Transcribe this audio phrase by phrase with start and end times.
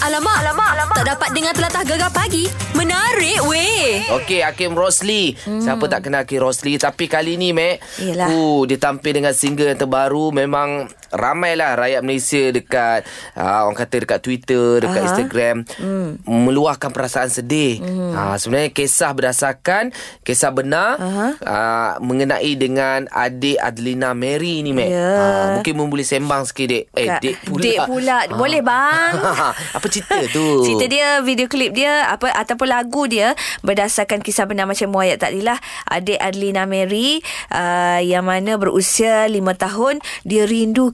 [0.00, 0.96] Alamak, alamak, alamak.
[0.96, 2.48] Tak dapat dengar telatah gegar pagi.
[2.72, 4.08] Menarik weh.
[4.16, 5.36] Okey, Hakim Rosli.
[5.44, 5.60] Hmm.
[5.60, 6.80] Siapa tak kenal Hakim Rosli?
[6.80, 7.84] Tapi kali ni, Mek.
[8.00, 8.32] Yelah.
[8.32, 10.32] Uh, dia tampil dengan single yang terbaru.
[10.32, 15.06] Memang ramailah rakyat Malaysia dekat uh, orang kata dekat Twitter, dekat Aha.
[15.10, 16.08] Instagram hmm.
[16.26, 17.82] meluahkan perasaan sedih.
[17.82, 18.14] Hmm.
[18.14, 21.26] Uh, sebenarnya kisah berdasarkan kisah benar Aha.
[21.42, 24.88] uh, mengenai dengan adik Adlina Mary ni, Mek.
[24.90, 25.10] Ya.
[25.14, 26.84] Uh, mungkin mu boleh sembang sikit, Dek.
[26.94, 27.62] Eh, Kak- Dek pula.
[27.62, 28.18] Dek pula.
[28.30, 29.12] Boleh, bang?
[29.76, 30.64] Apa cerita tu?
[30.66, 33.34] Cerita dia video klip dia apa ataupun lagu dia
[33.66, 35.58] berdasarkan kisah benar macam muayat tadi lah
[35.90, 37.20] adik Adlina Mary
[37.52, 40.44] uh, yang mana berusia 5 tahun dia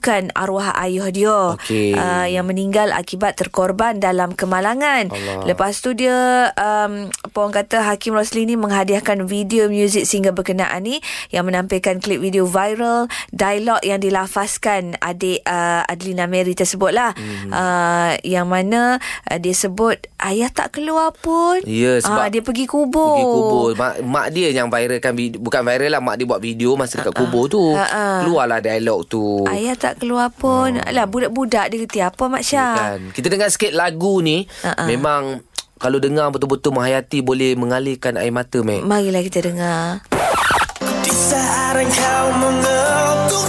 [0.07, 1.91] rindukan arwah ayah dia Okey.
[1.93, 5.43] uh, yang meninggal akibat terkorban dalam kemalangan Allah.
[5.45, 6.15] lepas tu dia
[6.55, 11.99] um, apa orang kata Hakim Rosli ni menghadiahkan video muzik single berkenaan ni yang menampilkan
[11.99, 17.51] klip video viral dialog yang dilafazkan adik uh, Adlina Mary tersebut lah Mhm.
[17.51, 22.67] uh, yang mana uh, dia sebut ayah tak keluar pun Ya, sebab Ah, dia pergi
[22.67, 26.41] kubur Pergi kubur mak, mak dia yang viralkan video, Bukan viral lah Mak dia buat
[26.41, 28.23] video Masa dekat kubur tu ha.
[28.23, 30.79] Keluarlah dialog tu Ayah tak keluar pun.
[30.79, 32.75] Alah budak-budak dia kata apa Mak Syah?
[32.77, 33.01] kan?
[33.13, 34.85] Kita dengar sikit lagu ni ha.
[34.87, 35.43] Memang
[35.77, 40.01] Kalau dengar betul-betul menghayati Boleh mengalirkan air mata Mek Marilah kita dengar.
[41.05, 43.45] Di saat engkau mengetuk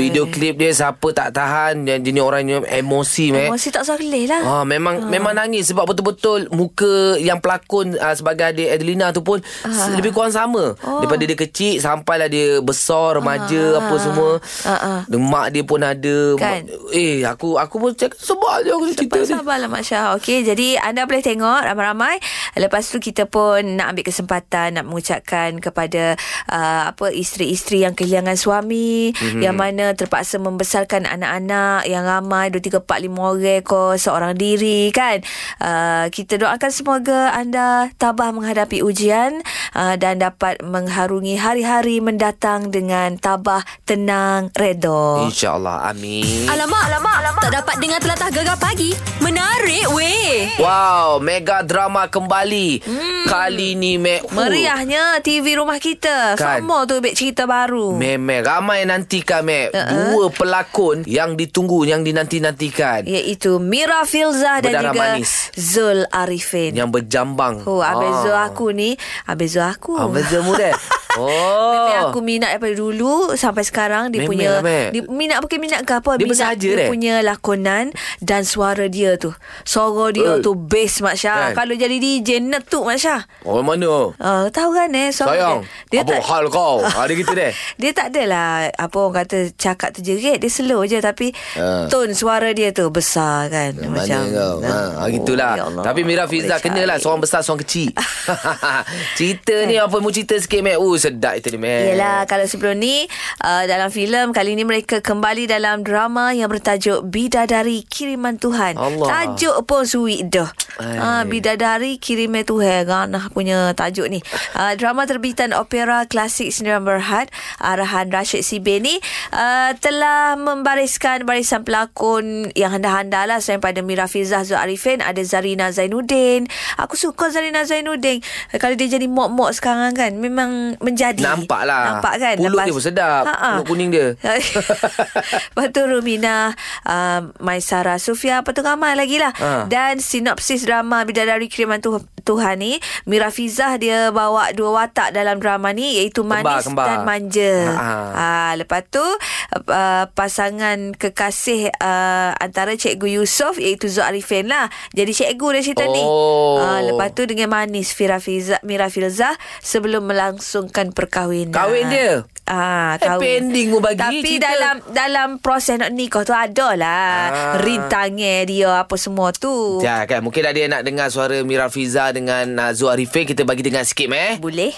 [0.00, 3.52] video klip dia siapa tak tahan yang jenis orang yang emosi Mek.
[3.52, 4.40] Emosi tak soleh lah.
[4.42, 9.38] Ah memang memang nangis sebab betul-betul muka yang pelakon uh, sebagai adik Adelina tu pun
[9.40, 9.88] uh.
[9.94, 10.72] lebih kurang sama.
[10.80, 11.04] Oh.
[11.04, 14.30] Daripada dia kecil sampailah dia besar remaja apa semua.
[14.64, 14.98] Ah, ah.
[15.10, 16.16] Mak dia pun ada.
[16.40, 16.64] Kan?
[16.90, 19.28] Eh aku aku pun cakap sebab je aku cerita ni.
[19.28, 22.16] sabarlah Mak Syah Okey jadi anda boleh tengok ramai-ramai
[22.56, 26.16] Lepas tu kita pun nak ambil kesempatan Nak mengucapkan kepada
[26.48, 29.16] uh, apa Isteri-isteri yang kehilangan suami Mhm.
[29.16, 29.42] mm-hmm.
[29.42, 34.90] Yang mana terpaksa membesarkan anak-anak Yang ramai 2, 3, 4, 5 orang ko Seorang diri
[34.90, 35.22] kan
[35.62, 39.40] uh, Kita doakan semoga anda tabah menghadapi ujian
[39.74, 46.46] uh, Dan dapat mengharungi hari-hari mendatang Dengan tabah, tenang, redha InsyaAllah amin.
[46.50, 47.42] Alamak, alamak, alamak.
[47.46, 48.90] Tak dapat dengar telatah gegar pagi.
[49.20, 50.52] Menarik weh.
[50.58, 52.82] Wow, mega drama kembali.
[52.84, 53.24] Hmm.
[53.28, 54.26] Kali ni Mek.
[54.26, 56.34] uh, Meriahnya TV rumah kita.
[56.34, 56.64] Kan.
[56.64, 57.94] Semua tu beg cerita baru.
[57.94, 59.70] Memang ramai nantikan Mek.
[59.86, 60.12] Uh-uh.
[60.12, 63.08] Dua pelakon yang ditunggu, yang dinanti-nantikan.
[63.08, 65.32] Iaitu Mira Filzah dan Berdarah juga manis.
[65.56, 66.76] Zul Arifin.
[66.76, 67.64] Yang berjambang.
[67.64, 69.96] Oh, Abang Zul aku ni, Abang Zul aku.
[69.96, 70.76] Abang Zul muda.
[71.12, 71.72] Oh.
[71.72, 74.86] Memang aku minat daripada dulu sampai sekarang dia Memang punya lah, Mek.
[74.90, 76.86] dia minat bukan minat ke apa Dia minat dia deh.
[76.86, 80.38] punya lakonan dan suara dia tu suara dia Eh.
[80.38, 81.56] tu bass Mak Syah Kan?
[81.56, 84.12] kalau jadi DJ netuk Mak Syah Orang mana?
[84.12, 86.74] uh, tahu kan eh suara Sayang, dia, dia apa tak, hal kau?
[87.00, 87.52] Ada gitu deh.
[87.74, 91.88] Dia tak adalah Apa orang kata Cakap terjerit Dia slow je Tapi Ha.
[91.88, 94.60] Tone suara dia tu Besar kan Mana kau?
[94.60, 95.52] Ha, ha gitulah.
[95.52, 95.82] ya Allah.
[95.82, 97.90] Tapi Mira Fiza kenalah seorang besar seorang kecil.
[99.16, 100.76] cerita ni apa mu cerita sikit Mek?
[100.76, 101.96] Oh sedap itu ni Mek.
[101.96, 103.08] Yelah kalau sebelum ni
[103.40, 108.76] uh, Dalam filem Kali ni mereka kembali dalam drama Yang bertajuk Bidadari Kiriman Tuhan.
[108.76, 109.08] Allah.
[109.08, 110.52] Tajuk pun sweet dah.
[110.80, 114.20] Uh, Bidadari Kiriman Tuhan Ganah punya tajuk ni.
[114.52, 119.00] Uh, Drama terbitan opera klasik Sendirian Berhad Arahan Rashid Sibe ni
[119.32, 123.38] uh, Telah membariskan barisan pelakon Yang handal-handal lah.
[123.40, 126.48] Selain pada Mira Fizah Zul Arifin Ada Zarina Zainuddin.
[126.76, 128.20] Aku suka Zarina Zainuddin.
[128.56, 131.82] Kalau dia jadi mok-mok sekarang kan Memang menjadi Nampak lah.
[131.96, 133.24] Nampak kan Pulut dia pun sedap.
[133.24, 134.06] Pulut kuning dia.
[135.50, 136.52] Lepas tu Rumina
[136.84, 139.64] uh, Maisara Sufia Apa tu ramai lagi lah Ha.
[139.64, 145.38] Dan sinopsis drama Bidadari Kiriman tu- Tuhan ni Mira Fizah dia bawa dua watak dalam
[145.38, 146.86] drama ni Iaitu Kembar, manis kembar.
[146.86, 147.96] dan manja Ha, ha.
[148.12, 155.10] uh, Lepas tu uh, Pasangan kekasih uh, Antara Cikgu Yusof Iaitu Zul Arifin lah Jadi
[155.10, 156.58] cikgu dia cerita ni Oh.
[156.58, 162.24] uh, Lepas tu dengan manis Fira Fiza, Mira Filzah Sebelum melangsungkan perkahwinan Kahwin dia?
[162.44, 163.46] Ah, Happy kahwin.
[163.46, 164.48] ending mu bagi Tapi cerita.
[164.48, 167.54] dalam dalam proses nak nikah tu ada lah Ah.
[167.58, 169.78] rintangnya dia apa semua tu.
[169.78, 173.44] Ya kan Mungkin ada yang nak dengar Suara Mira Fiza Dengan uh, Zul Arifin Kita
[173.44, 174.72] bagi dengar sikit Mek Boleh?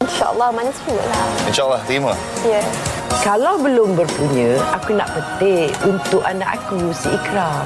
[0.00, 1.26] InsyaAllah manis pula lah.
[1.44, 2.12] InsyaAllah terima.
[2.42, 2.60] Ya.
[3.16, 7.64] Kalau belum berpunya, aku nak petik untuk anak aku si Ikram.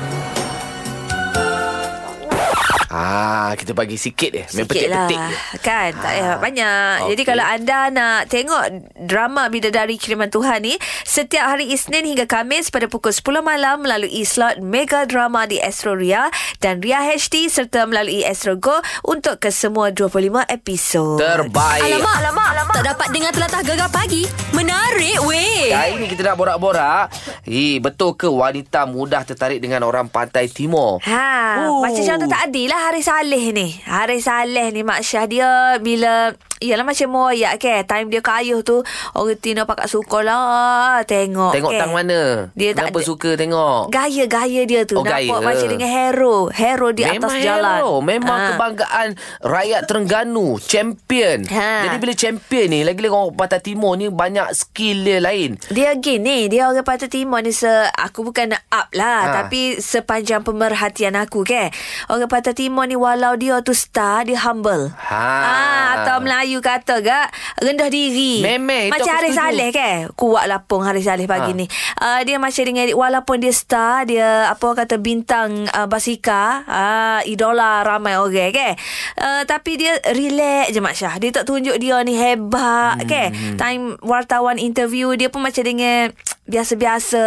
[2.89, 4.45] Ah, kita bagi sikit je.
[4.51, 5.37] Main Sikit lah petik-petik je.
[5.61, 7.09] Kan Tak payah banyak Okey.
[7.11, 8.65] Jadi kalau anda nak tengok
[8.99, 14.25] Drama Bidadari Kiriman Tuhan ni Setiap hari Isnin hingga Kamis Pada pukul 10 malam Melalui
[14.25, 19.91] slot Mega Drama di Astro Ria Dan Ria HD Serta melalui Astro Go Untuk kesemua
[19.91, 21.85] 25 episod Terbaik.
[21.85, 22.75] Alamak, alamak, alamak.
[22.75, 24.23] Tak dapat dengar telatah gegar pagi.
[24.51, 25.71] Menarik weh.
[25.71, 27.11] Hari ni kita nak borak-borak.
[27.45, 31.03] Eh, betul ke wanita mudah tertarik dengan orang pantai timur?
[31.03, 31.27] Ha,
[31.61, 31.83] Oh.
[31.83, 33.75] macam contoh tak adil lah Hari Saleh ni.
[33.91, 35.51] Hari Saleh ni Mak Syah dia
[35.83, 36.31] bila
[36.61, 38.83] Yalah macam moyak ke Time dia kayuh tu
[39.13, 41.79] Orang Tino pakat suka lah Tengok Tengok ke.
[41.79, 42.21] tang mana?
[42.53, 43.83] Dia tak Kenapa ada- suka tengok?
[43.89, 45.39] Gaya-gaya dia tu Oh, Nampak gaya.
[45.45, 47.93] macam dengan hero Hero di Memang atas jalan hero.
[48.01, 48.47] Memang Ha.
[48.51, 49.09] kebanggaan
[49.41, 50.49] rakyat Terengganu.
[50.59, 51.39] Champion.
[51.47, 51.71] Ha.
[51.85, 55.61] Jadi bila champion ni, lagi-lagi orang Pantai Timur ni banyak skill dia lain.
[55.69, 59.33] Dia gini Dia orang Pantai Timur ni se, Aku bukan nak up lah Ha.
[59.37, 61.69] Tapi sepanjang pemerhatian aku ke
[62.07, 65.21] Orang Pantai Timur ni Walau dia tu star Dia humble Ha.
[65.21, 67.29] Ah, Atau Melayu kata gak
[67.61, 68.41] Rendah diri.
[68.41, 69.37] Memang, Macam Haris.
[69.37, 69.91] Saleh ke?
[70.15, 71.59] Kuat lapung Haris Saleh pagi Ha.
[71.59, 71.67] ni.
[71.97, 77.85] Uh, Dia macam dengan Walaupun dia star Dia apa kata Bintang uh, basika uh, Idola
[77.85, 78.69] ramai orang ke.
[79.15, 81.15] Uh, Tapi dia relax je Mak Syah.
[81.19, 83.23] Dia tak tunjuk dia ni hebat Hmm, ke
[83.55, 86.15] Time wartawan interview Dia pun macam dengan
[86.49, 87.25] Biasa-biasa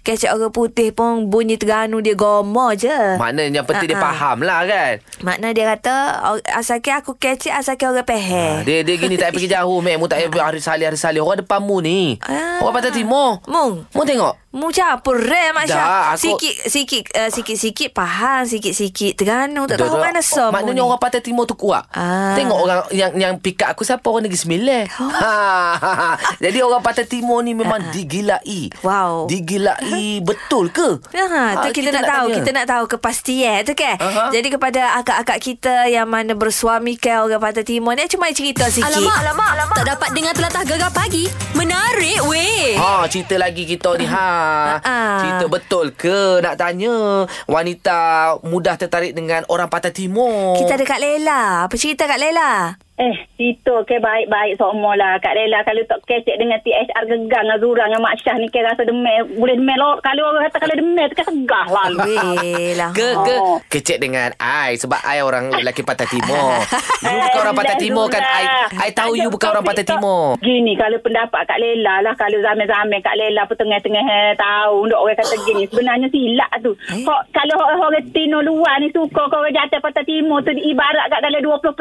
[0.00, 4.08] Kecek orang putih pun Bunyi Terengganu dia gomo je Maknanya yang penting dia Ha, ha.
[4.08, 4.92] faham lah kan.
[5.20, 5.94] Makna dia kata
[6.24, 9.96] "Oh, Asalkan aku kecek Asalkan orang pehe Ha, dia dia gini tak pergi jauh Mek
[9.96, 12.58] Mu tak payah hari salih hari salih Orang depan mu ni Ah.
[12.60, 16.12] Orang Pantai Timur Mung Mu tengok Mu campur re Mak Syah.
[16.12, 20.52] aku- Sikit sikit uh, sikit-sikit faham, sikit-sikit Terengganu tak Dah, tahu mana som.
[20.52, 22.36] Maknanya orang Pantai Timur tu kuat Ah.
[22.36, 25.08] Tengok orang yang yang pick up aku Siapa orang Negeri Sembilan Oh.
[25.08, 25.32] ha,
[25.78, 26.10] ha, ha.
[26.36, 28.44] Jadi orang Pantai Timur ni Memang digilai
[28.80, 29.26] Wow.
[29.26, 30.98] Digilai Betul ke?
[31.32, 32.36] Ha, tu Ah, kita, nak, tahu, tanya.
[32.36, 33.96] kita nak tahu kepastian tu kan.
[33.96, 34.24] Aha.
[34.30, 38.84] Jadi kepada akak-akak kita yang mana bersuami ke orang Pantai Timur ni cuma cerita sikit.
[38.84, 39.76] Alamak, alamak, alamak.
[39.76, 41.24] Tak dapat dengar telatah gegar pagi.
[41.54, 42.76] Menarik weh.
[42.76, 44.28] Ha, cerita lagi kita ni ha.
[44.78, 44.98] Ha.
[45.18, 47.98] Cerita betul ke nak tanya wanita
[48.42, 50.58] mudah tertarik dengan orang Pantai Timur?
[50.58, 51.42] Kita ada Kak Lela.
[51.64, 52.76] Apa cerita Kak Lela?
[53.02, 55.18] Eh, itu ke baik-baik semua lah.
[55.18, 58.86] Kak Lela kalau tak kecek dengan THR gegang Azura dengan Mak Syah ni ke rasa
[58.86, 59.26] demel.
[59.34, 59.74] Boleh demel.
[59.74, 61.86] lo- Kalau orang kata kalau demel tu kan segah lah.
[61.98, 62.78] Weh.
[62.92, 63.58] Ke ke Oh.
[63.64, 66.62] kecek dengan ai sebab ai orang lelaki Pantai Timur.
[67.02, 68.44] you bukan orang Pantai Timur kan ai
[68.78, 70.38] ai tahu you bukan orang Pantai Timur.
[70.38, 75.00] Gini kalau pendapat Kak Lela lah kalau zaman-zaman Kak Lela pun tengah-tengah eh, tahu untuk
[75.00, 76.70] orang kata gini sebenarnya silap tu.
[76.88, 77.02] Eh?
[77.02, 81.10] Kok kalau orang, orang Tino luar ni suka kau orang jatuh Pantai Timur tu ibarat
[81.10, 81.74] kat dalam 20%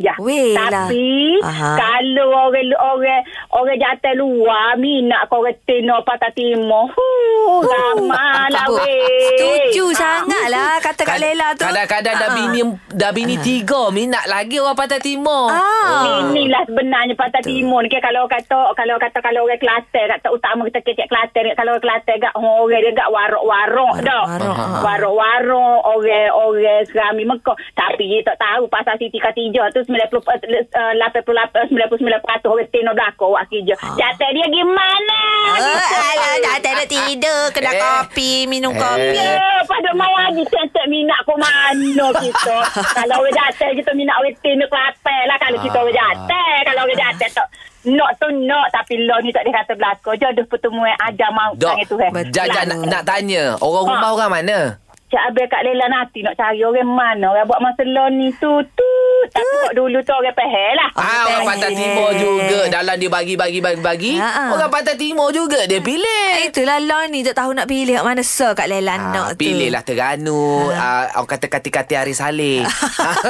[0.00, 0.12] je.
[0.18, 0.88] Weh lah.
[0.88, 1.70] Tapi Aha.
[1.76, 3.22] kalau orang orang
[3.52, 6.90] orang jatuh luar minat kau orang Tino Pantai Timur.
[6.92, 7.13] Huh,
[7.60, 8.74] ramai lah Apa?
[8.76, 9.06] weh.
[9.30, 11.62] Setuju Ah, sangat lah kata Kak Lela tu.
[11.62, 12.34] Kadang-kadang dah Ah.
[12.34, 12.60] bini
[12.90, 15.46] dah bini tiga minat lagi orang Pantai Timur.
[15.48, 16.02] Ah.
[16.24, 17.90] Inilah sebenarnya Pantai Timur ni.
[17.90, 22.14] Kalau kata kalau kata kalau orang Kelantan kata utama kita kecek Kelantan kalau orang Kelantan
[22.20, 24.22] gak orang dia gak warok-warok dah.
[24.26, 24.56] Warok.
[24.82, 27.56] Warok-warok orang orang serami Mekah.
[27.72, 33.30] Tapi dia tak tahu pasal Siti Khatijah tu 90 uh, 88 99% orang Tino belakang
[33.30, 33.74] wak kija.
[33.94, 35.20] Jatuh dia gimana?
[35.44, 37.43] Oh, alah, tak nak tidur.
[37.50, 37.78] Kena Eh.
[37.78, 38.78] kopi, minum Eh.
[38.78, 39.18] kopi.
[39.18, 42.56] Ya, pada mau lagi tentek minat ke mana kita.
[42.98, 45.36] kalau orang jatuh kita minat orang Tino Kelantan lah.
[45.36, 46.56] Kalau kita orang jatuh.
[46.62, 47.46] Kalau orang jatuh tak
[47.84, 48.66] nak tu nak.
[48.70, 50.16] Tapi lo ni tak dikata belakang.
[50.16, 51.94] Jodoh pertemuan ada mau itu.
[51.98, 52.10] eh.
[52.28, 54.14] jajak nak, nak tanya orang rumah Ha.
[54.14, 54.58] orang mana?
[55.04, 57.26] Cik Abel Kak Lela nanti nak cari orang mana.
[57.28, 58.50] Orang buat masa lo ni tu.
[58.66, 58.92] tu.
[59.26, 60.88] Tapi kok dulu tu orang pehel lah.
[60.92, 61.48] Ah, orang betul.
[61.50, 64.12] Pantai Timur juga dalam dia bagi bagi bagi bagi.
[64.14, 64.44] Ha, ha.
[64.52, 66.28] Orang Pantai Timur juga dia pilih.
[66.44, 69.40] Itulah Lon ni tak tahu nak pilih kat mana so Kak Lela Ah, nak tu.
[69.40, 72.60] pilihlah Terengganu ah, Orang kata kati-kati Hari Saleh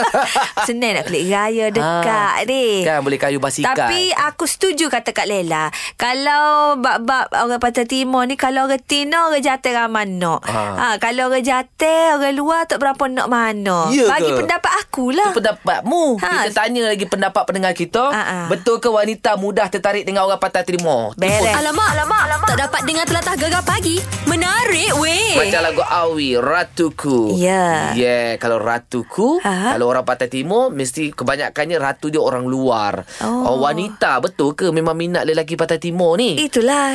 [0.67, 2.83] Senang nak klik raya dekat Ah, ni.
[2.83, 5.69] Kan boleh kayu basikal Tapi aku setuju kata Kak Lela.
[5.95, 10.43] Kalau bab-bab orang Pantai Timur ni kalau orang Tino orang jatuh ramai nak.
[10.45, 10.61] Ha.
[10.75, 10.87] Ha.
[10.99, 13.89] kalau orang jatuh orang luar tak berapa nak mana.
[13.89, 14.39] Ya Bagi ke?
[14.45, 15.33] pendapat akulah.
[15.33, 16.47] Itu pendapatmu Ha.
[16.47, 18.39] Kita tanya lagi pendapat pendengar kita Ha, ha.
[18.47, 21.17] Betul ke wanita mudah tertarik dengan orang Timur?
[21.17, 21.57] Beres.
[21.57, 22.49] Alamak, alamak, alamak.
[22.53, 23.97] Tak dapat dengar telatah gegar pagi.
[24.29, 25.37] Menarik weh.
[25.37, 27.93] Macam lagu Awi Ratuku Ya.
[27.95, 29.75] Yeah Kalau Ratuku Ha.
[29.77, 33.61] Kalau orang Pantai Timur Mesti kebanyakannya Ratu dia orang luar Oh.
[33.61, 36.89] Wanita Betul ke Memang minat lelaki Pantai Timur ni Itulah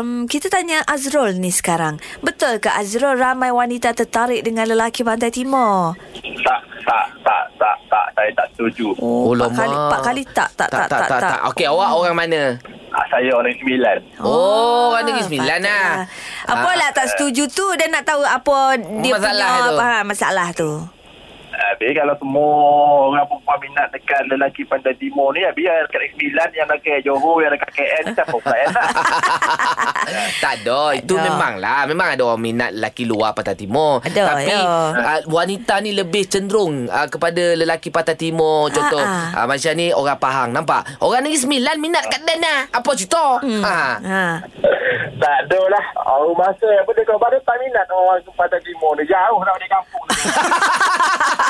[0.00, 2.02] um, kita tanya Azrul ni sekarang.
[2.20, 4.09] Betul ke Azrul ramai wanita tertarik
[4.40, 5.94] dengan lelaki Pantai Timur?
[6.40, 8.06] Tak, tak, tak, tak, tak.
[8.12, 8.92] Saya tak setuju.
[8.98, 9.86] Oh, Oh, empat kali, lama.
[9.86, 11.38] empat kali tak, tak, tak, tak, tak.
[11.48, 12.42] Okey, awak orang mana?
[12.90, 13.96] Ah, Saya orang sembilan.
[14.18, 15.88] Oh, orang Negeri Sembilan lah.
[16.44, 19.70] Apa lah tak setuju tu dan nak tahu apa dia Masalah punya tu.
[19.72, 20.70] apa masalah tu.
[21.60, 22.50] Uh, Habis kalau semua
[23.12, 27.36] orang perempuan minat dekat lelaki Pantai Timur ni, ya biar dekat Sembilan yang dekat Johor,
[27.44, 28.86] yang dekat KL ni siapa pula yang nak?
[30.40, 30.80] tak ada.
[30.96, 31.24] Itu ada.
[31.28, 31.80] memanglah.
[31.84, 34.00] Memang ada orang minat lelaki luar Pantai Timur.
[34.00, 34.64] Ada, Tapi ya.
[34.64, 38.72] uh, wanita ni lebih cenderung uh, kepada lelaki Pantai Timur.
[38.72, 40.50] Contoh uh, macam ni orang Pahang.
[40.56, 40.96] Nampak?
[41.04, 42.72] Orang Negeri Sembilan minat kat Dana.
[42.72, 43.36] Apa cerita?
[43.44, 43.60] Hmm.
[43.60, 43.80] Ha.
[44.00, 44.24] Ha.
[45.20, 45.84] tak ada lah.
[46.08, 49.04] Oh, masa apa dia kau pada tak minat orang Pantai Timur ni.
[49.04, 50.04] Jauh nak balik kampung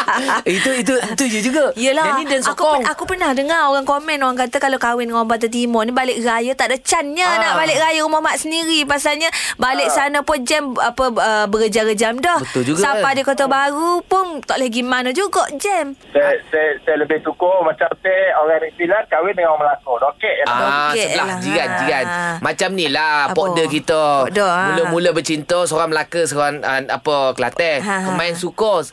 [0.50, 1.64] itu itu itu je juga.
[1.74, 2.80] Yelah Yang ni dan aku, sokong.
[2.80, 5.92] pe- aku pernah dengar Orang komen Orang kata kalau kahwin dengan orang Pantai Timur ni
[5.92, 7.38] Balik raya tak ada cannya Ah.
[7.38, 12.38] Nak balik raya rumah mak sendiri Pasalnya Balik sana pun jam apa uh, Berjam-jam dah
[12.40, 13.16] Betul juga, Sampai kan?
[13.16, 17.86] di Kota Baru pun Tak lagi mana juga jam saya, saya, saya lebih suka macam
[17.96, 19.92] saya orang Negeri Sembilan kahwin dengan orang Melaka.
[20.10, 20.34] Okey.
[20.42, 21.38] Ah, Okey sebelah lah.
[21.38, 22.04] jiran jiran.
[22.04, 22.18] Ha.
[22.40, 24.02] Macam ni lah pokda kita.
[24.24, 24.62] Pokda, ha.
[24.68, 27.78] Mula-mula bercinta seorang Melaka seorang uh, apa Kelantan.
[27.80, 28.90] Ha, ha, Main sukus.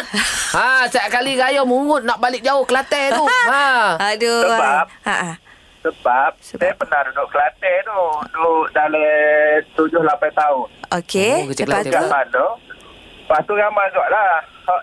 [0.00, 0.54] Mungut.
[0.54, 3.24] ha, setiap kali raya mungut nak balik jauh Kelantan tu.
[3.50, 3.98] ha.
[4.06, 5.32] Aduh Sebab- ha, ha.
[5.78, 6.58] Sebab, Sebab?
[6.58, 8.00] saya pernah duduk Kelantan tu.
[8.28, 9.02] Duduk dalam
[9.74, 10.68] tujuh lapan tahun.
[10.94, 12.46] Okey Oh, Lepas Kelantan tu?
[13.20, 14.32] Lepas tu ramai juga lah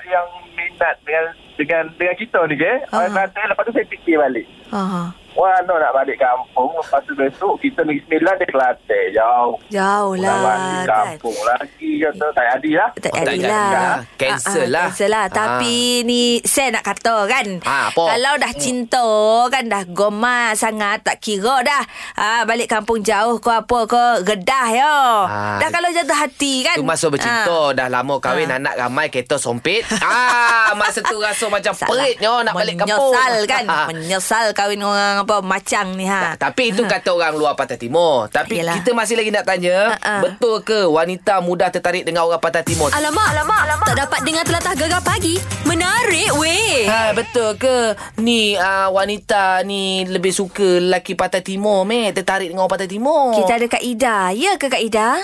[0.05, 1.25] yang minat dengan
[1.55, 2.73] dengan dengan kita ni ke.
[2.89, 4.47] Orang Kelantan lepas tu saya fikir balik.
[4.71, 5.11] ha.
[5.35, 6.71] Wah, no nak balik kampung.
[6.71, 9.05] Lepas tu besok kita Negeri Sembilan di Kelantan.
[9.11, 9.53] Jauh.
[9.67, 12.25] Jauh Nak balik lah kan kampung lagi kata.
[12.31, 12.89] Tak jadi lah.
[12.95, 13.67] tak Oh, jadi jadi lah.
[13.67, 13.95] lah.
[14.15, 14.87] Cancel Ah, ah, lah.
[14.87, 15.19] Cancel lah.
[15.19, 15.27] Ah.
[15.27, 15.75] Tapi
[16.07, 17.47] ni saya nak kata kan.
[17.59, 18.03] Apa?
[18.15, 19.07] Kalau dah cinta
[19.51, 21.83] kan dah goma sangat tak kira dah.
[22.15, 24.95] Ah, balik kampung jauh ke apa ke gedah yo.
[25.27, 25.59] Ah.
[25.59, 26.79] Dah kalau jatuh hati kan.
[26.79, 28.55] Tu masa bercinta Dah lama kahwin Ah.
[28.55, 33.63] Anak ramai Kereta sompit ah, Masa tu rasa macam Peritnya Nak balik kampung Menyesal kan.
[33.89, 36.35] Menyesal kahwin orang apa macang ni ha.
[36.35, 38.27] Tak, tapi itu kata orang luar Pantai Timur.
[38.27, 38.79] Tapi Yelah.
[38.79, 40.21] kita masih lagi nak tanya, Ha-ha.
[40.21, 42.91] betul ke wanita mudah tertarik dengan orang Pantai Timur?
[42.91, 43.87] Alamak, alamak, alamak.
[43.87, 45.35] Tak dapat dengar telatah gegar pagi.
[45.65, 46.85] Menarik weh.
[46.85, 52.65] Ha, betul ke ni uh, wanita ni lebih suka lelaki Pantai Timur meh tertarik dengan
[52.65, 53.33] orang Pantai Timur?
[53.35, 54.17] Kita ada Kak Ida.
[54.31, 55.17] Ya ke Kak Ida?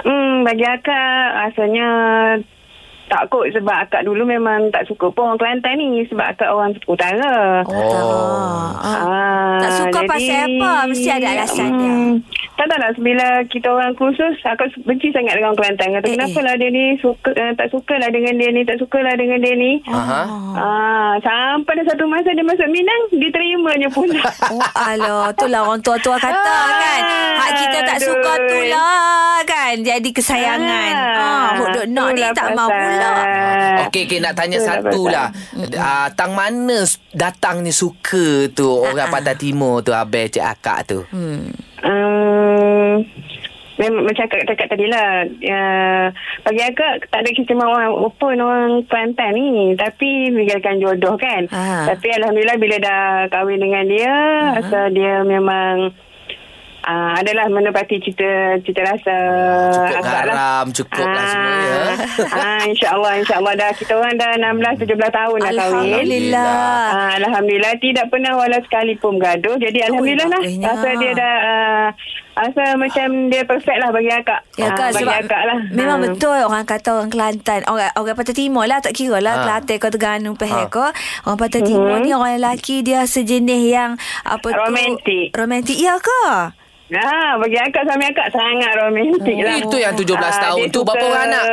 [0.00, 1.88] Hmm, bagi akak rasanya
[3.10, 6.72] tak kot sebab akak dulu memang tak suka pun orang Kelantan ni sebab akak orang
[6.86, 7.66] utara.
[7.66, 8.70] Oh.
[8.78, 9.02] Ah.
[9.02, 10.70] Ah, Tak suka jadi, pasal apa?
[10.86, 11.94] Mesti ada alasan dia.
[12.60, 16.12] Tak tahu lah Bila kita orang khusus Akak benci sangat dengan orang Kelantan Kata Eh,
[16.12, 16.44] kenapa eh.
[16.44, 19.40] lah dia ni suka, uh, Tak suka lah dengan dia ni Tak suka lah dengan
[19.40, 20.20] dia ni Aha.
[20.52, 24.20] Ah, Sampai ada satu masa Dia masuk Minang Diterimanya pula
[24.52, 27.00] Oh alah Itulah orang tua-tua kata kan
[27.38, 28.06] Hak kita tak Aduh.
[28.12, 29.08] suka tu lah
[29.42, 33.10] kan Jadi kesayangan ah, duk nak ni tak mau pula
[33.88, 35.14] Okey, okey nak tanya Itulah satu pasal.
[35.16, 35.28] lah.
[35.56, 39.12] Uh, tang mana datangnya suka tu orang Ah, ah.
[39.16, 41.00] Pantai Timur tu Abel cik akak tu?
[41.08, 41.69] hmm.
[43.80, 46.06] Memang macam akak cakap tadi lah uh,
[46.44, 49.72] Bagi akak tak ada keistimewaan pun orang Kelantan ni.
[49.72, 51.48] Tapi tinggalkan jodoh kan.
[51.48, 51.88] Ah.
[51.88, 54.14] Tapi Alhamdulillah bila dah kahwin dengan dia
[54.60, 55.96] Asal dia memang
[56.90, 58.30] uh, Adalah menepati cita,
[58.60, 59.16] cita rasa
[59.86, 61.82] Cukup garam, cukup lah semua ya.
[62.36, 66.58] ah, InsyaAllah InsyaAllah dah Kita orang dah 16-17 tahun dah kahwin Alhamdulillah
[66.90, 69.54] Ah, Alhamdulillah tidak pernah walau sekali pun bergaduh.
[69.56, 70.40] Jadi Alhamdulillah lah.
[70.40, 70.66] bagusnya.
[70.66, 71.86] Rasa dia dah uh,
[72.32, 74.40] rasa macam dia perfect lah bagi akak.
[74.54, 75.58] Ya Ah, kan bagi sebab akak lah.
[75.70, 76.02] Memang Ah.
[76.02, 79.42] betul orang kata orang Kelantan Orang orang Pantai Timur lah Tak kira lah Ha.
[79.42, 80.70] Kelantan ke Terengganu Pahal Ha.
[80.70, 80.86] ke
[81.22, 83.90] Orang Pantai Timur ni Orang lelaki dia sejenis yang
[84.22, 85.28] Apa tu Romantik.
[85.32, 86.24] Romantik Ya ke?
[86.92, 89.56] Ah, bagi akak suami akak sangat romantik Oh, lah.
[89.56, 90.80] itu yang 17 tahun dia tu.
[90.82, 91.44] Berapa orang anak?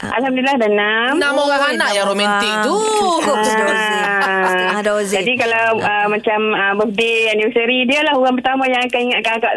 [0.00, 1.12] Alhamdulillah dah enam.
[1.14, 2.76] Enam orang Oh, anak enam yang romantik tu.
[3.20, 4.80] Cukup Ah.
[5.02, 9.54] Jadi kalau uh, macam uh, birthday anniversary dia lah orang pertama yang akan ingatkan akak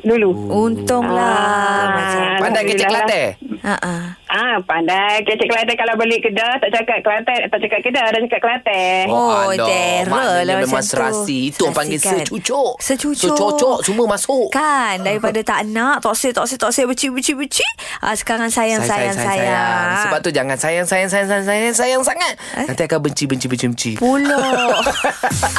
[0.00, 0.30] dulu.
[0.46, 3.26] Untunglah Ah, Pandai kecek Alhamdulillah Kelantan?
[3.64, 3.74] Ha
[4.34, 4.56] ah.
[4.66, 5.22] Pandai.
[5.22, 9.04] Kecik Kelantan kalau beli kedah, tak cakap Kelantan, tak cakap kedah, dah cakap Kelantan.
[9.06, 10.90] Oh, terror maknanya lah memang macam tu.
[10.90, 11.38] serasi.
[11.54, 12.18] Itu orang panggil kan?
[12.18, 12.72] secucuk.
[12.82, 13.22] Secucuk.
[13.22, 14.48] Secucuk semua masuk.
[14.50, 17.66] Kan Daripada tak nak Toksik toksik toksik Beci beci beci
[18.00, 22.34] ah, Sekarang sayang sayang sayang, Sebab tu jangan sayang sayang sayang sayang sayang, sayang sangat.
[22.58, 22.66] Eh?
[22.66, 23.90] Nanti akan benci benci benci benci.
[24.00, 24.40] Pula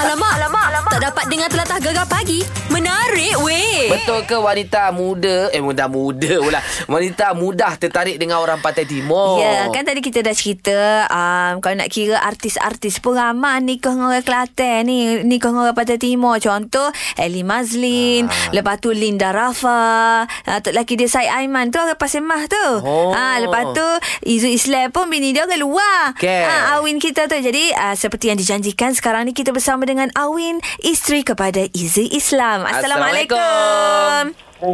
[0.01, 0.91] Alamak, alamak, alamak.
[0.98, 2.41] Tak dapat dengar telatah gegar pagi.
[2.74, 3.94] Menarik weh.
[3.94, 9.38] Betul ke wanita muda Eh muda muda pula Wanita mudah tertarik dengan orang Pantai Timur
[9.38, 10.74] Ya kan tadi kita dah cerita
[11.05, 15.77] um, Kalau nak kira artis-artis pun ramai Nikah dengan orang Kelantan ni Nikah dengan orang
[15.77, 18.50] Pantai Timur Contoh Ellie Mazlin Ah.
[18.51, 19.77] Lepas tu Linda Rafa
[20.25, 23.13] uh, Tok lelaki dia Syed Aiman tu Orang Pasir Mah tu Oh.
[23.13, 23.86] Ah, Lepas tu
[24.25, 26.43] Izu Islam pun Bini dia orang luar Kan.
[26.43, 30.57] Ah, Awin kita tu Jadi uh, seperti yang dijanjikan Sekarang ni kita bersama dengan Awin
[30.79, 34.24] Isteri kepada Izu Islam Assalamualaikum Assalamualaikum.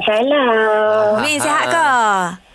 [0.05, 1.19] Salam.
[1.19, 1.89] Min sihat ke?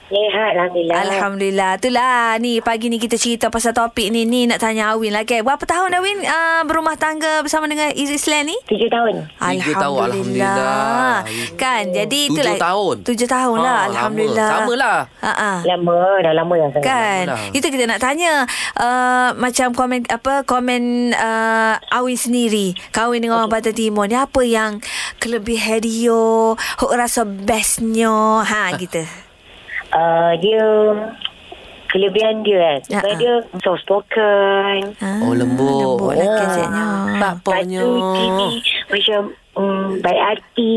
[0.07, 0.97] Sihat, Alhamdulillah.
[1.03, 1.71] Alhamdulillah.
[1.83, 4.23] Itulah ni pagi ni kita cerita pasal topik ni.
[4.23, 5.43] Ni nak tanya Awin lah kan.
[5.43, 8.57] Berapa tahun Awin uh, berumah tangga bersama dengan Islam ni?
[8.71, 9.27] Tujuh tahun.
[9.27, 11.15] Tiga tahun, Alhamdulillah.
[11.59, 12.55] Kan jadi Tujuh itulah.
[12.55, 12.95] tahun.
[13.03, 13.67] Tujuh tahun lah.
[13.67, 13.91] Ah, lama.
[13.91, 14.49] Alhamdulillah.
[14.51, 14.99] Sama lah.
[15.27, 16.87] Ha Lama, dah lama dah sangat.
[16.87, 17.51] Kan Lama lah.
[17.51, 18.33] Itu kita nak tanya
[18.79, 24.43] uh, Macam komen Apa Komen uh, Awin sendiri Kahwin dengan orang Pantai Timur ni Apa
[24.47, 24.79] yang
[25.19, 26.23] Kelebihan dia
[26.55, 29.03] Hok rasa bestnya Ha gitu
[29.97, 30.61] Uh, dia
[31.89, 32.79] kelebihan dia kan.
[32.85, 33.17] Ya, Sebab ah.
[33.17, 33.35] dia
[33.65, 34.79] soft spoken.
[35.01, 35.97] ha, Oh, lembut.
[35.97, 36.37] Lembut lah Oh.
[36.37, 36.85] kesetnya
[37.17, 37.81] Bapaknya.
[37.81, 38.49] Lepas tu Cini
[38.87, 39.21] macam
[39.57, 40.77] um, baik hati.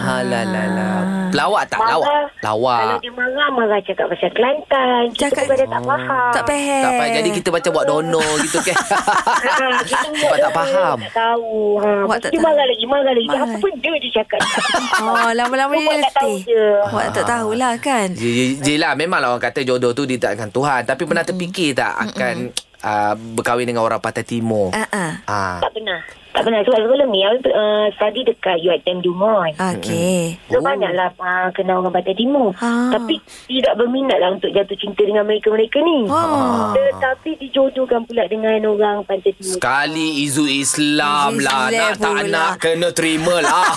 [0.00, 1.00] Ah, lah, lah, lah.
[1.34, 1.80] Pelawak tak?
[1.82, 2.06] Lawak.
[2.06, 2.26] Marah.
[2.40, 2.78] Lawak.
[2.78, 5.02] Kalau dia marah, marah cakap pasal Kelantan.
[5.10, 6.30] Kita Cakap- pun pada tak faham.
[6.30, 7.10] Tak faham Tak faham.
[7.12, 8.76] Jadi kita macam buat dono gitu kan.
[8.78, 10.96] Ha, kita Sebab tak faham.
[11.02, 11.52] Tak tahu.
[11.74, 12.46] Ha, Awak Awak tak dia tahu.
[12.46, 13.28] marah lagi, marah lagi.
[13.28, 13.42] Marah.
[13.44, 14.40] Apa benda dia cakap?
[14.96, 16.64] Oh lama-lama dia Awak tak tahu letih je.
[16.86, 20.86] Awak tak tahulah kan Je, je, je lah memanglah orang kata jodoh tu ditakkan Tuhan
[20.86, 25.12] Tapi pernah terfikir tak akan uh, berkahwin dengan orang Pantai Timur Ah, ah.
[25.26, 25.56] Ah.
[25.58, 25.98] Tak pernah.
[26.34, 26.60] Tak pernah.
[26.60, 29.54] Sebab sebelum ni, awak uh, study dekat UiTM Dumont.
[29.54, 32.50] Okey So banyaklah uh, kenal orang Pantai Timur.
[32.58, 32.90] Ah.
[32.90, 36.06] Tapi tidak berminat lah untuk jatuh cinta dengan mereka-mereka ni.
[36.08, 36.74] Ah.
[36.74, 39.54] Tetapi dijodohkan pula dengan orang Pantai Timur.
[39.54, 42.26] Sekali Izu Islam Izu lah Nak tak pula.
[42.28, 43.70] nak Kena terima lah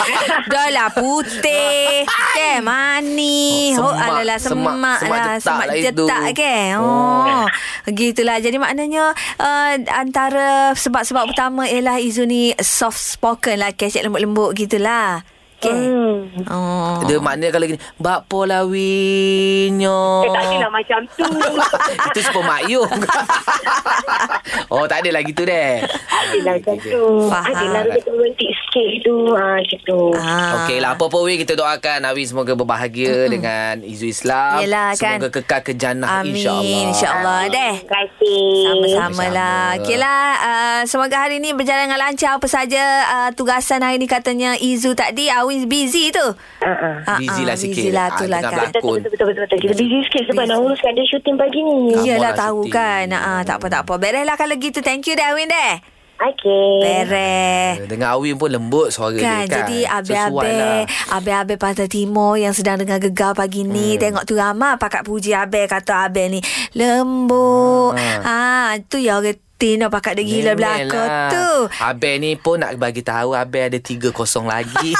[0.52, 4.06] Dah lah putih Kan manis Oh, Oh, semak.
[4.06, 7.44] alalah Semak- semak, semak lah jetak Semak lah jetak kan Oh,
[7.90, 9.04] Gitulah Jadi maknanya
[9.36, 15.24] uh, Antara sebab-sebab utama Ialah Izu ni Soft spoken lah Kecek lembut-lembut gitulah
[15.64, 16.46] Okay Hmm.
[16.46, 17.00] Oh.
[17.04, 21.24] Dia maknanya kalau gini Bak pola winyo Eh, tak adalah macam tu.
[22.08, 22.86] Itu super mayung
[24.72, 27.04] Oh tak adalah gitu deh Adalah macam tu.
[27.26, 27.50] Faham.
[27.50, 29.16] Adalah dia romantik sikit tu.
[29.30, 30.00] Ha, gitu.
[30.14, 30.52] Ah.
[30.60, 35.18] Okey lah Apa-apa weh Kita doakan Awi semoga berbahagia Dengan Izu Islam Yelah, kan.
[35.18, 38.44] Semoga kekal ke jannah Amin InsyaAllah InsyaAllah Deh Terima kasih.
[38.64, 43.80] Sama-sama lah Okey lah uh, Semoga hari ni berjalan dengan lancar Apa saja uh, Tugasan
[43.80, 46.26] hari ni katanya Izu tadi Awin busy tu
[46.58, 46.90] Ha, ha.
[47.06, 47.76] Ah, Busy ah, lah sikit.
[47.76, 48.98] Busy lah Ah, tu lah tengah kan berlakon.
[48.98, 49.58] Betul, betul, betul, betul.
[49.60, 51.76] Kita busy sikit sebab nak uruskan dia syuting pagi ni.
[51.92, 52.72] Iyalah Kamu lah tahu syuting.
[52.72, 55.74] kan ah, Tak apa tak apa Beres lah kalau gitu Thank you dah Awin deh
[56.14, 56.78] Okey.
[56.80, 60.82] Beres Dengan Awi pun lembut suara Kan, dia kan jadi Sesuai abe-abe lah.
[61.12, 64.00] Abe-abe Pantai Timur Yang sedang dengar gegar pagi ni hmm.
[64.00, 66.40] Tengok tu ramai Pakat puji abe Kata abe ni
[66.72, 68.72] Lembut ha.
[68.80, 71.30] Tu ya orang Tino pakat dia gila Memel belakang lah.
[71.30, 74.10] tu Abel ni pun nak bagi tahu Abel ada 3-0
[74.44, 74.90] lagi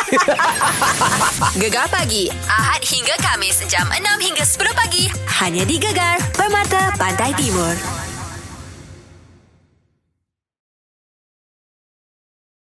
[1.61, 7.35] Gegar pagi Ahad hingga Kamis jam 6 hingga 10 pagi hanya di Gegar Permata Pantai
[7.35, 8.04] Timur.